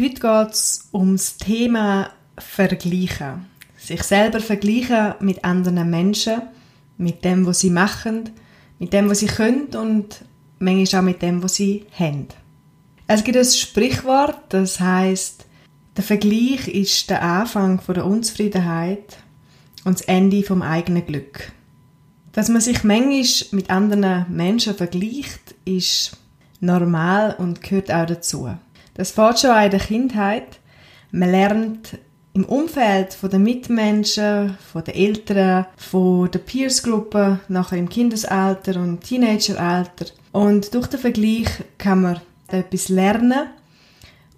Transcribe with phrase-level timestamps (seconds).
[0.00, 3.44] Heute geht es ums Thema Vergleichen.
[3.76, 6.40] Sich selber vergleichen mit anderen Menschen,
[6.96, 8.30] mit dem, was sie machen,
[8.78, 10.24] mit dem, was sie können und
[10.58, 12.28] manchmal auch mit dem, was sie haben.
[13.08, 15.44] Es gibt ein Sprichwort, das heißt,
[15.98, 19.18] der Vergleich ist der Anfang der Unzufriedenheit
[19.84, 21.52] und das Ende vom eigenen Glück.
[22.32, 26.16] Dass man sich manchmal mit anderen Menschen vergleicht, ist
[26.60, 28.48] normal und gehört auch dazu.
[28.94, 30.58] Das fängt schon in der Kindheit.
[31.12, 31.98] Man lernt
[32.32, 39.00] im Umfeld von den Mitmenschen, von den Eltern, von der Peers-Gruppe, nachher im Kindesalter und
[39.00, 40.06] Teenageralter.
[40.32, 43.48] Und durch den Vergleich kann man etwas lernen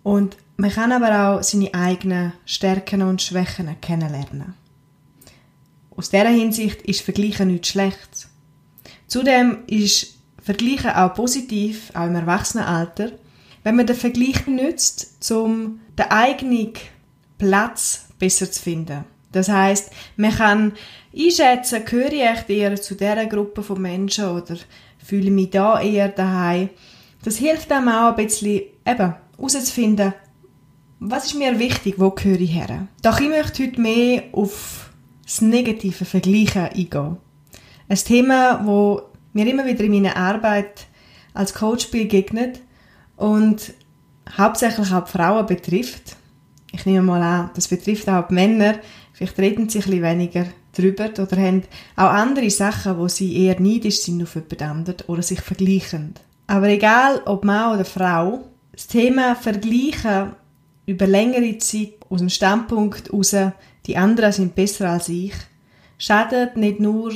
[0.02, 4.54] und man kann aber auch seine eigenen Stärken und Schwächen kennenlernen.
[5.96, 8.28] Aus dieser Hinsicht ist Vergleichen nichts Schlechtes.
[9.06, 13.12] Zudem ist Vergleichen auch positiv, auch im Erwachsenenalter,
[13.62, 16.72] wenn man den Vergleich nützt, um den eigenen
[17.38, 19.04] Platz besser zu finden.
[19.32, 20.72] Das heißt, man kann
[21.16, 24.56] einschätzen, gehöre ich echt eher zu dieser Gruppe von Menschen oder
[24.98, 26.68] fühle mich da eher daheim.
[27.24, 30.14] Das hilft einem auch ein bisschen, eben, herauszufinden,
[31.00, 32.86] was ist mir wichtig, wo gehöre ich her.
[33.02, 34.90] Doch ich möchte heute mehr auf
[35.24, 37.16] das negative Vergleichen eingehen.
[37.88, 40.86] Ein Thema, wo mir immer wieder in meiner Arbeit
[41.34, 42.60] als Coach begegnet,
[43.22, 43.72] und
[44.36, 46.16] hauptsächlich auch die Frauen betrifft.
[46.72, 48.74] Ich nehme mal an, das betrifft auch die Männer.
[49.12, 50.46] Vielleicht reden sie ein weniger
[50.76, 51.62] drüber oder haben
[51.94, 56.14] auch andere Sachen, wo sie eher neidisch sind auf jemand anderen oder sich vergleichen.
[56.48, 60.32] Aber egal, ob Mann oder Frau, das Thema Vergleichen
[60.86, 63.36] über längere Zeit aus dem Standpunkt heraus,
[63.86, 65.34] die anderen sind besser als ich,
[65.96, 67.12] schadet nicht nur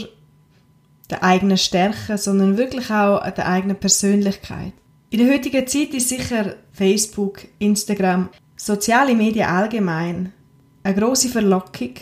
[1.10, 4.72] der eigenen Stärke, sondern wirklich auch der eigenen Persönlichkeit.
[5.08, 10.32] In der heutigen Zeit ist sicher Facebook, Instagram, soziale Medien allgemein
[10.82, 11.94] eine große Verlockung,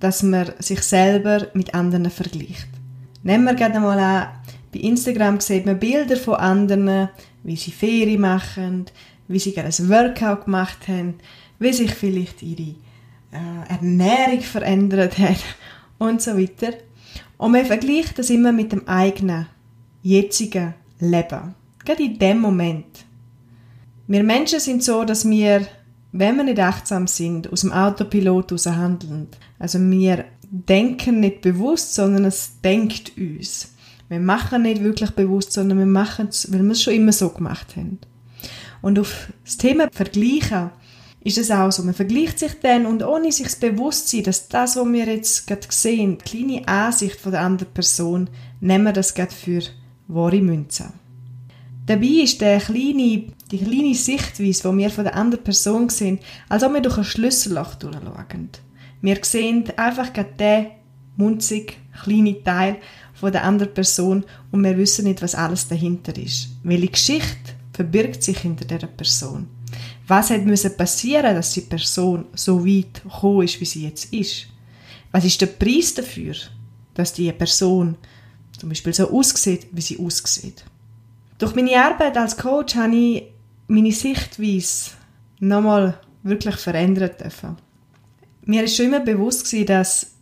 [0.00, 2.68] dass man sich selber mit anderen vergleicht.
[3.22, 4.28] Nehmen wir gerade mal an,
[4.72, 7.10] bei Instagram sieht man Bilder von anderen,
[7.42, 8.86] wie sie Ferien machen,
[9.28, 11.14] wie sie gerade ein Workout gemacht haben,
[11.58, 12.74] wie sich vielleicht ihre
[13.32, 15.44] äh, Ernährung verändert hat
[15.98, 16.72] und so weiter.
[17.36, 19.46] Und man vergleicht das immer mit dem eigenen,
[20.02, 21.54] jetzigen Leben.
[21.86, 23.06] Gerade in dem Moment.
[24.08, 25.66] Wir Menschen sind so, dass wir,
[26.10, 29.28] wenn wir nicht achtsam sind, aus dem Autopilot heraus handeln.
[29.60, 33.72] Also wir denken nicht bewusst, sondern es denkt uns.
[34.08, 37.28] Wir machen nicht wirklich bewusst, sondern wir machen es, weil wir es schon immer so
[37.28, 37.98] gemacht haben.
[38.82, 40.70] Und auf das Thema Vergleichen
[41.20, 41.84] ist es auch so.
[41.84, 45.66] Man vergleicht sich dann und ohne sich das Bewusstsein, dass das, was wir jetzt gerade
[45.70, 48.28] sehen, die kleine Ansicht von der anderen Person,
[48.60, 49.62] nehmen wir das gerade für
[50.08, 50.92] wahre Münze.
[51.86, 56.64] Dabei ist der kleine, die kleine Sichtweise, die wir von der anderen Person sehen, als
[56.64, 58.50] ob wir durch ein Schlüsselloch durchschauen.
[59.00, 60.66] Wir sehen einfach gerade den
[61.16, 62.78] munzig kleinen Teil
[63.14, 66.48] von der anderen Person und wir wissen nicht, was alles dahinter ist.
[66.64, 69.48] Welche Geschichte verbirgt sich hinter dieser Person?
[70.08, 74.46] Was hat passieren, dass die Person so weit gekommen ist, wie sie jetzt ist?
[75.12, 76.34] Was ist der Preis dafür,
[76.94, 77.96] dass die Person
[78.58, 80.64] zum Beispiel so aussieht, wie sie aussieht?
[81.38, 83.24] Durch meine Arbeit als Coach habe ich
[83.68, 84.92] meine Sichtweise
[85.38, 87.56] nochmal wirklich verändert dürfen.
[88.44, 90.12] Mir ist schon immer bewusst gewesen, dass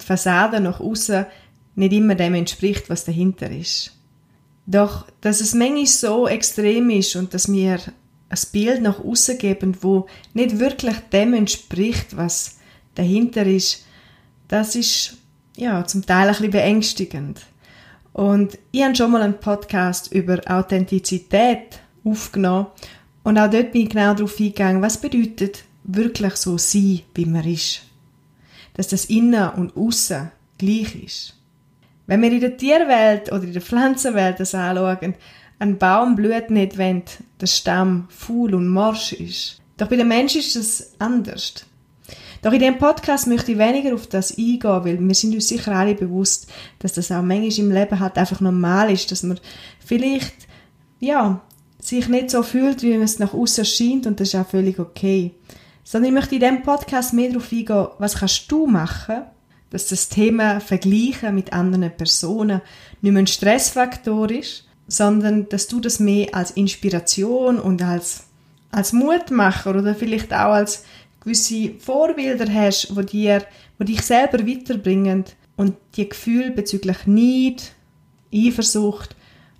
[0.00, 1.26] die Fassade nach außen
[1.74, 3.98] nicht immer dem entspricht, was dahinter ist.
[4.66, 7.78] Doch, dass es manchmal so extrem ist und dass wir
[8.28, 12.58] ein Bild nach außen geben, wo nicht wirklich dem entspricht, was
[12.94, 13.84] dahinter ist,
[14.48, 15.16] das ist
[15.56, 17.40] ja zum Teil ein bisschen beängstigend.
[18.12, 22.66] Und ich habe schon mal einen Podcast über Authentizität aufgenommen
[23.22, 27.46] und auch dort bin ich genau darauf eingegangen, was bedeutet wirklich so sein, wie man
[27.46, 27.82] ist.
[28.74, 31.34] Dass das Innen und Aussen gleich ist.
[32.06, 35.14] Wenn wir in der Tierwelt oder in der Pflanzenwelt das anschauen,
[35.58, 37.02] ein Baum blüht nicht, wenn
[37.40, 39.60] der Stamm faul und morsch ist.
[39.76, 41.64] Doch bei den Menschen ist es anders.
[42.42, 45.72] Doch in diesem Podcast möchte ich weniger auf das eingehen, weil wir sind uns sicher
[45.72, 46.48] alle bewusst,
[46.80, 49.38] dass das auch manchmal im Leben halt einfach normal ist, dass man
[49.78, 50.34] vielleicht,
[50.98, 51.40] ja,
[51.80, 54.80] sich nicht so fühlt, wie man es nach außen scheint und das ist auch völlig
[54.80, 55.34] okay.
[55.84, 59.22] Sondern ich möchte in diesem Podcast mehr darauf eingehen, was kannst du machen,
[59.70, 62.60] dass das Thema Vergleichen mit anderen Personen
[63.00, 68.24] nicht mehr ein Stressfaktor ist, sondern dass du das mehr als Inspiration und als,
[68.70, 70.84] als Mutmacher oder vielleicht auch als
[71.22, 73.44] gewisse Vorbilder hast, wo dir,
[73.78, 75.24] wo dich selber weiterbringen
[75.56, 77.72] und die Gefühle bezüglich Neid,
[78.34, 79.14] Eifersucht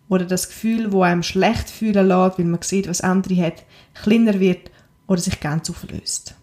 [0.09, 3.65] oder das Gefühl, wo einem schlecht fühlen lässt, weil man sieht, was andere hat,
[3.95, 4.71] kleiner wird
[5.07, 6.35] oder sich ganz auflöst.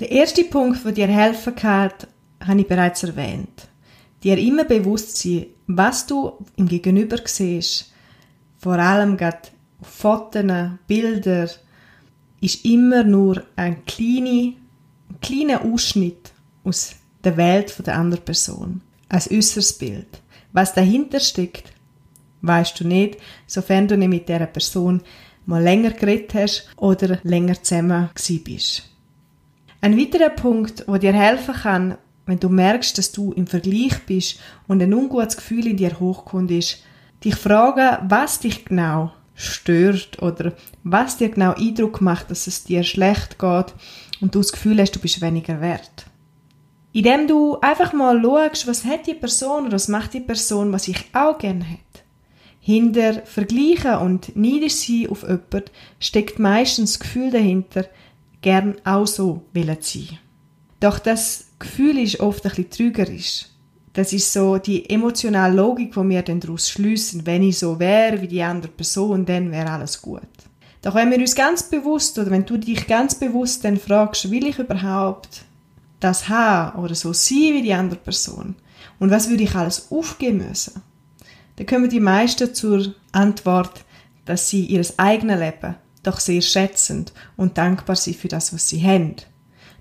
[0.00, 1.92] Der erste Punkt, der dir helfen kann,
[2.40, 3.68] habe ich bereits erwähnt.
[4.22, 7.92] Dir immer bewusst sein, was du im Gegenüber siehst,
[8.58, 9.48] vor allem gerade
[9.80, 10.44] auf Fotos,
[10.86, 11.48] Bilder,
[12.42, 14.52] ist immer nur ein kleiner,
[15.08, 16.32] ein kleiner Ausschnitt
[16.64, 18.82] aus der Welt der anderen Person.
[19.08, 20.20] Ein äußeres Bild.
[20.52, 21.72] Was dahinter steckt,
[22.42, 25.02] weißt du nicht, sofern du nicht mit dieser Person
[25.46, 28.10] mal länger geredet hast oder länger zusammen
[28.44, 28.88] bist.
[29.80, 34.38] Ein weiterer Punkt, der dir helfen kann, wenn du merkst, dass du im Vergleich bist
[34.66, 36.78] und ein ungutes Gefühl in dir hochkommt, ist,
[37.24, 40.52] dich fragen, was dich genau stört oder
[40.84, 43.74] was dir genau Eindruck macht, dass es dir schlecht geht
[44.20, 46.06] und du das Gefühl hast, du bist weniger wert.
[46.92, 50.88] Indem du einfach mal schaust, was hat die Person oder was macht die Person, was
[50.88, 51.82] ich auch gerne hätte.
[52.60, 55.64] Hinter Vergleichen und neidisch sein auf jemanden
[55.98, 57.86] steckt meistens das Gefühl dahinter,
[58.40, 60.18] gern auch so willen sein.
[60.78, 63.46] Doch das Gefühl ist oft ein bisschen trügerisch.
[63.92, 67.26] Das ist so die emotionale Logik, die wir dann daraus schliessen.
[67.26, 70.22] Wenn ich so wäre wie die andere Person, dann wäre alles gut.
[70.80, 74.46] Doch wenn wir uns ganz bewusst, oder wenn du dich ganz bewusst dann fragst, will
[74.46, 75.42] ich überhaupt
[76.00, 78.56] das haben oder so sein wie die andere Person?
[78.98, 80.82] Und was würde ich alles aufgeben müssen?
[81.56, 83.84] Dann kommen die meisten zur Antwort,
[84.24, 88.82] dass sie ihr eigenes Leben doch sehr schätzend und dankbar sind für das, was sie
[88.82, 89.16] haben.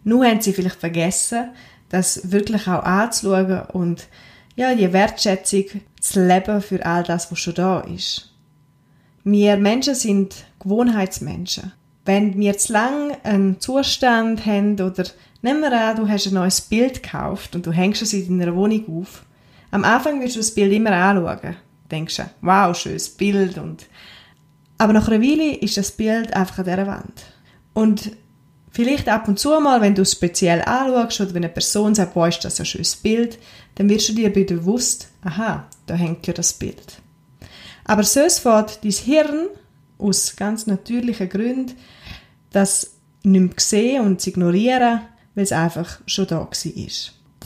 [0.04, 1.50] Nur haben sie vielleicht vergessen,
[1.92, 4.08] das wirklich auch anzuschauen und
[4.56, 5.66] ja, die Wertschätzung
[6.00, 8.34] zu leben für all das, was schon da ist.
[9.24, 11.74] Wir Menschen sind Gewohnheitsmenschen.
[12.06, 15.04] Wenn wir zu lang einen Zustand haben oder
[15.42, 18.56] nehmen wir an, du hast ein neues Bild gekauft und du hängst es in deiner
[18.56, 19.24] Wohnung auf.
[19.70, 21.56] Am Anfang wirst du das Bild immer anschauen.
[21.92, 23.86] Denkst du, wow, schönes Bild und
[24.78, 27.24] aber nach einer Weile ist das Bild einfach an dieser Wand.
[27.74, 28.14] Und
[28.72, 32.14] Vielleicht ab und zu mal, wenn du es speziell anschaust oder wenn eine Person sagt,
[32.14, 33.38] boah, ist das ein schönes Bild,
[33.76, 37.02] dann wirst du dir bewusst, aha, da hängt ja das Bild.
[37.84, 39.48] Aber sonst fährt dein Hirn
[39.98, 41.74] aus ganz natürlichen Gründen
[42.52, 45.02] das nicht mehr sehen und zu ignorieren,
[45.36, 46.50] weil es einfach schon da war.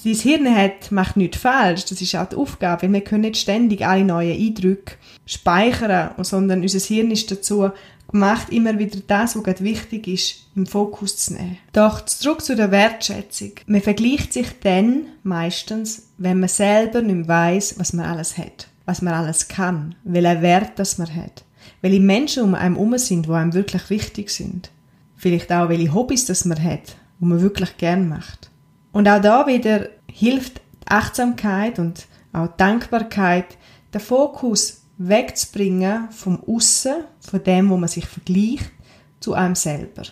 [0.04, 3.38] Dein Hirn hat, macht nichts falsch, das ist auch die Aufgabe, weil wir können nicht
[3.38, 4.96] ständig alle neuen Eindrücke
[5.26, 7.72] speichern, sondern unser Hirn ist dazu
[8.16, 11.58] gemacht, immer wieder das, was gerade wichtig ist, im Fokus zu nehmen.
[11.74, 13.52] Doch zurück zu der Wertschätzung.
[13.68, 19.02] Man vergleicht sich dann meistens, wenn man selber nicht weiss, was man alles hat, was
[19.02, 21.44] man alles kann, welchen Wert das man hat,
[21.82, 24.72] welche Menschen um einen herum sind, die einem wirklich wichtig sind.
[25.18, 28.50] Vielleicht auch, welche Hobbys das man hat, die man wirklich gern macht.
[28.94, 33.58] Und auch da wieder hilft die Achtsamkeit und auch die Dankbarkeit,
[33.94, 38.72] den Fokus wegzubringen vom Aussen, von dem, wo man sich vergleicht,
[39.20, 40.04] zu einem selber.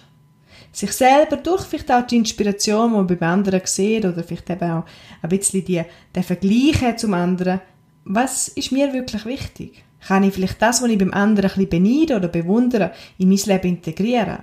[0.71, 4.71] Sich selber durch vielleicht auch die Inspiration, die man beim anderen sieht, oder vielleicht eben
[4.71, 4.85] auch
[5.21, 5.83] ein bisschen die,
[6.15, 7.61] den Vergleich zum anderen.
[8.05, 9.83] Was ist mir wirklich wichtig?
[10.07, 13.37] Kann ich vielleicht das, was ich beim anderen ein bisschen beneide oder bewundere, in mein
[13.37, 14.39] Leben integrieren?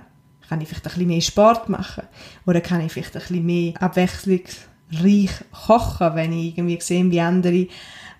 [0.47, 2.03] Kann ich vielleicht ein bisschen mehr Sport machen?
[2.45, 7.67] Oder kann ich vielleicht ein bisschen mehr abwechslungsreich kochen, wenn ich irgendwie sehe, wie andere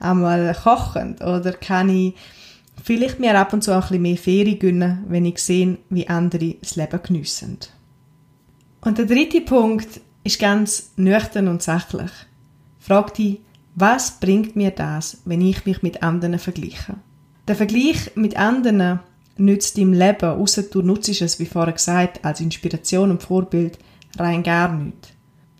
[0.01, 1.15] einmal kochen?
[1.15, 2.13] Oder kann ich
[2.83, 6.07] vielleicht mir ab und zu auch ein bisschen mehr Ferien gönnen, wenn ich sehe, wie
[6.07, 7.57] andere das Leben geniessen?
[8.81, 12.11] Und der dritte Punkt ist ganz nüchtern und sachlich.
[12.79, 13.39] Frag dich,
[13.75, 16.95] was bringt mir das, wenn ich mich mit anderen vergleiche?
[17.47, 18.99] Der Vergleich mit anderen
[19.37, 23.77] nützt im Leben, außer du nutzt es, wie vorher gesagt, als Inspiration und Vorbild,
[24.17, 25.13] rein gar nicht.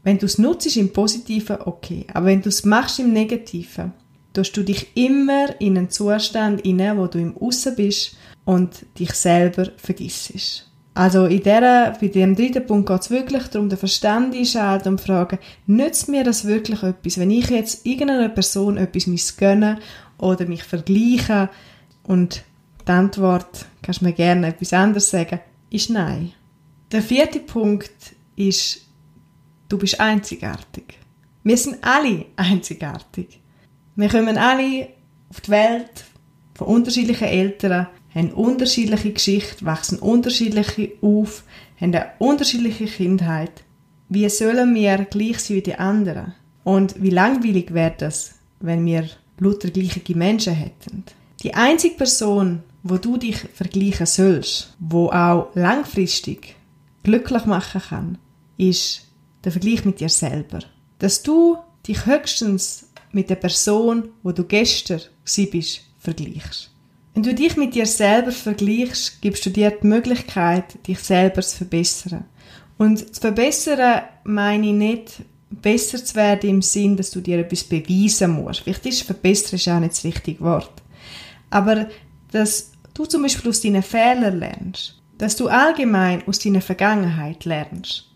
[0.04, 2.06] Wenn du es nutzt im Positiven, okay.
[2.14, 3.94] Aber wenn du es machst im Negativen,
[4.34, 9.12] tust du dich immer in einen Zustand inne, wo du im Aussen bist und dich
[9.14, 10.68] selber vergissest.
[10.94, 15.02] Also in der, bei dem dritten Punkt geht es wirklich darum, den Verstand einschalten und
[15.02, 17.18] fragen, nützt mir das wirklich etwas?
[17.18, 19.80] Wenn ich jetzt irgendeiner Person etwas missgönne
[20.18, 21.50] oder mich vergleiche
[22.04, 22.44] und
[22.86, 26.34] die Antwort, kannst du mir gerne etwas anderes sagen, ist nein.
[26.92, 27.92] Der vierte Punkt
[28.36, 28.82] ist
[29.70, 31.00] du bist einzigartig.
[31.44, 33.41] Wir sind alle einzigartig.
[33.96, 34.90] Wir kommen alle
[35.30, 36.06] auf die Welt
[36.56, 41.44] von unterschiedlichen Eltern, haben unterschiedliche Geschichten, wachsen unterschiedlich auf,
[41.80, 43.52] haben eine unterschiedliche Kindheit.
[44.10, 46.34] Wie sollen wir gleich sein wie die anderen?
[46.64, 51.04] Und wie langweilig wäre das, wenn wir lauter gleiche Menschen hätten?
[51.42, 56.56] Die einzige Person, wo du dich vergleichen sollst, wo auch langfristig
[57.04, 58.18] glücklich machen kann,
[58.58, 59.08] ist
[59.44, 60.60] der Vergleich mit dir selber.
[61.00, 61.58] Dass du
[61.88, 65.02] dich höchstens mit der Person, wo du gestern
[65.52, 66.72] bist, vergleichst.
[67.14, 71.58] Wenn du dich mit dir selber vergleichst, gibst du dir die Möglichkeit, dich selber zu
[71.58, 72.26] verbessern.
[72.78, 75.12] Und zu verbessern meine ich nicht,
[75.50, 78.62] besser zu werden im Sinn, dass du dir etwas beweisen musst.
[78.62, 80.82] Vielleicht ist verbessern auch nicht das richtige Wort.
[81.50, 81.88] Aber
[82.32, 84.98] dass du zum Beispiel aus deinen Fehlern lernst.
[85.18, 88.08] Dass du allgemein aus deiner Vergangenheit lernst.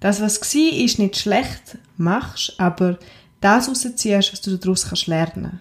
[0.00, 2.98] Das, was war, ist nicht schlecht machst, aber
[3.40, 5.60] das rausziehst, was du daraus kannst lernen.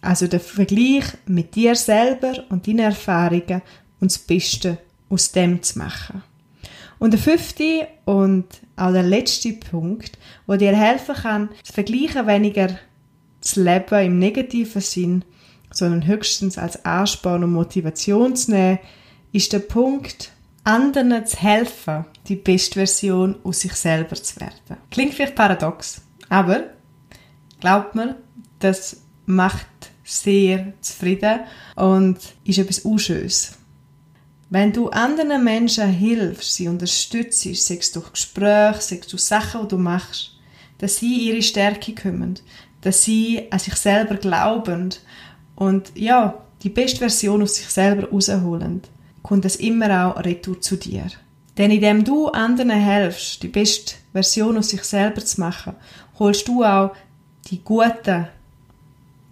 [0.00, 3.62] Also der Vergleich mit dir selber und deinen Erfahrungen
[4.00, 6.22] und das Beste aus dem zu machen.
[6.98, 12.78] Und der fünfte und auch der letzte Punkt, wo dir helfen kann, das Vergleichen weniger
[13.40, 15.24] zu leben im negativen Sinn,
[15.70, 18.78] sondern höchstens als Ansporn und Motivation zu nehmen,
[19.32, 20.32] ist der Punkt,
[20.64, 24.78] anderen zu helfen, die beste Version aus sich selber zu werden.
[24.90, 26.64] Klingt vielleicht paradox, aber
[27.60, 28.16] glaubt mir,
[28.58, 29.66] das macht
[30.04, 31.40] sehr zufrieden
[31.76, 33.58] und ist etwas Unschönes.
[34.50, 39.62] Wenn du anderen Menschen hilfst, sie unterstützt, sei es durch Gespräche, sei es durch Sachen,
[39.62, 40.32] die du machst,
[40.78, 42.38] dass sie ihre Stärke kommen,
[42.80, 44.94] dass sie an sich selber glauben
[45.56, 48.82] und ja, die beste Version aus sich selber rausholen,
[49.22, 51.06] kommt es immer auch retour zu dir.
[51.58, 55.74] Denn indem du anderen helfst, die beste Version aus sich selber zu machen,
[56.18, 56.92] holst du auch
[57.46, 58.28] die guten,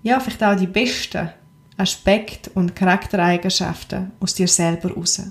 [0.03, 1.31] ja, vielleicht auch die besten
[1.77, 5.23] Aspekte und Charaktereigenschaften aus dir selber raus.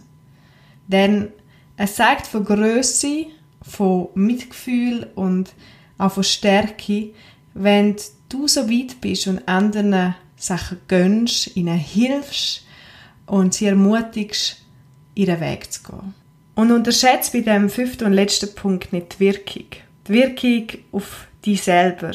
[0.88, 1.30] Denn
[1.78, 3.28] es zeigt von Größe,
[3.62, 5.54] von Mitgefühl und
[5.98, 7.14] auch von Stärke,
[7.54, 7.96] wenn
[8.30, 12.66] du so weit bist und anderen Sachen gönnst, ihnen hilfst
[13.26, 14.58] und sie ermutigst,
[15.16, 16.14] ihren Weg zu gehen.
[16.56, 19.66] Und unterschätzt bei dem fünften und letzten Punkt nicht die Wirkung.
[20.08, 22.12] Die Wirkung auf dich selber.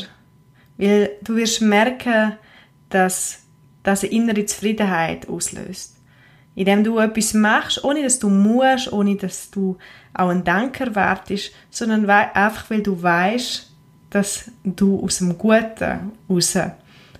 [0.76, 2.34] Weil du wirst merken,
[2.88, 3.40] dass
[3.82, 5.96] das eine innere Zufriedenheit auslöst.
[6.54, 9.78] Indem du etwas machst, ohne dass du musst, ohne dass du
[10.12, 13.70] auch einen Dank erwartest, sondern einfach, weil du weißt,
[14.10, 16.58] dass du aus dem Guten raus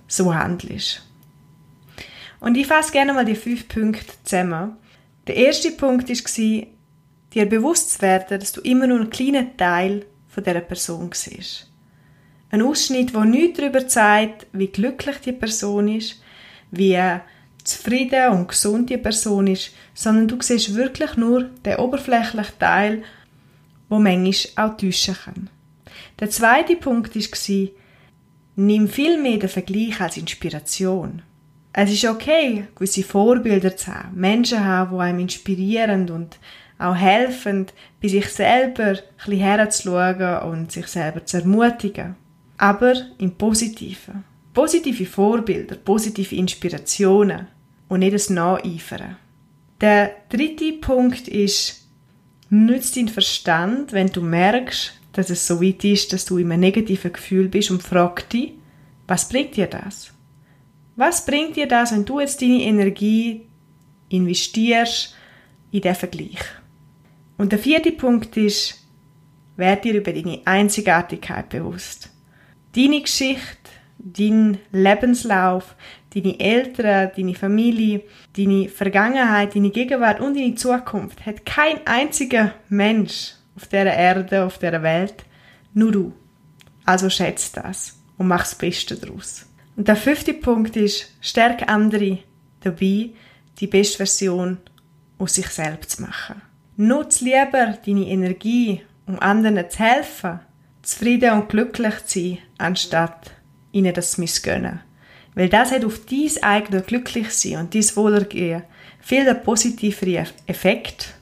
[0.07, 1.07] so handelst.
[2.41, 4.73] Und ich fasse gerne mal die fünf Punkte zusammen.
[5.27, 6.67] Der erste Punkt war,
[7.33, 11.70] dir bewusst zu werden, dass du immer nur einen kleinen Teil von dieser Person siehst.
[12.51, 16.21] Ein Ausschnitt, der nichts darüber zeigt, wie glücklich die Person ist,
[16.69, 16.99] wie
[17.63, 23.03] zufrieden und gesund die Person ist, sondern du siehst wirklich nur den oberflächlichen Teil,
[23.87, 25.49] wo manchmal auch täuschen kann.
[26.19, 27.67] Der zweite Punkt war,
[28.57, 31.21] nimm viel mehr den Vergleich als Inspiration.
[31.71, 36.37] Es ist okay, gewisse Vorbilder zu haben, Menschen zu haben, die einem inspirieren und
[36.77, 37.67] auch helfen,
[38.01, 42.17] bei sich selber ein bisschen herzuschauen und sich selber zu ermutigen
[42.61, 44.23] aber im Positiven.
[44.53, 47.47] Positive Vorbilder, positive Inspirationen
[47.87, 49.17] und nicht das Nacheifern.
[49.81, 51.87] Der dritte Punkt ist,
[52.51, 56.59] nützt deinen Verstand, wenn du merkst, dass es so weit ist, dass du in einem
[56.59, 58.51] negativen Gefühl bist und frag dich,
[59.07, 60.13] was bringt dir das?
[60.95, 63.41] Was bringt dir das, wenn du jetzt deine Energie
[64.09, 65.15] investierst
[65.71, 66.43] in den Vergleich?
[67.39, 68.85] Und der vierte Punkt ist,
[69.55, 72.10] werd dir über deine Einzigartigkeit bewusst
[72.75, 75.75] deine Geschichte, dein Lebenslauf,
[76.13, 78.03] deine Eltern, deine Familie,
[78.35, 84.57] deine Vergangenheit, deine Gegenwart und deine Zukunft hat kein einziger Mensch auf der Erde, auf
[84.57, 85.25] der Welt,
[85.73, 86.13] nur du.
[86.85, 89.45] Also schätze das und mach das Beste daraus.
[89.75, 92.19] Und der fünfte Punkt ist, stärk andere
[92.61, 93.11] dabei,
[93.59, 94.57] die beste Version
[95.17, 96.41] aus sich selbst zu machen.
[96.77, 100.39] Nutz lieber deine Energie, um anderen zu helfen,
[100.81, 103.31] zufrieden und glücklich zu sein, anstatt
[103.71, 104.81] ihnen das zu missgönnen.
[105.35, 108.63] Weil das hat auf dein eigenes Glücklichsein und dein Wohlergehen
[108.99, 111.13] viel der positivere Effekt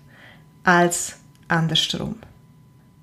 [0.64, 2.16] als andersrum.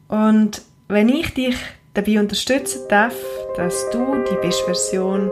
[0.09, 1.57] Und wenn ich dich
[1.95, 3.15] dabei unterstützen darf,
[3.57, 5.31] dass du die beste Version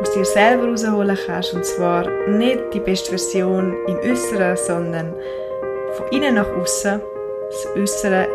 [0.00, 5.14] aus dir selber herausholen kannst, und zwar nicht die beste Version im Äußeren, sondern
[5.92, 7.00] von innen nach außen,
[7.48, 8.26] das Äußere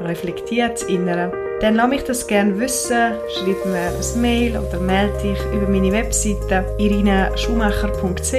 [0.00, 3.12] reflektiert das Innere, dann lass mich das gerne wissen.
[3.34, 8.32] Schreib mir ein Mail oder melde dich über meine Webseite irinaschumacher.ch.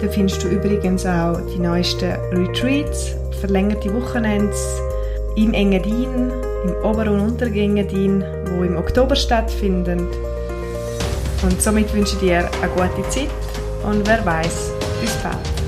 [0.00, 4.58] Da findest du übrigens auch die neuesten Retreats, verlängerte Wochenends
[5.36, 6.30] im Engadin,
[6.64, 10.08] im Ober- und Unterengadin, wo im Oktober stattfinden.
[11.42, 13.28] Und somit wünsche ich dir eine gute Zeit
[13.84, 15.61] und wer weiß, bis bald.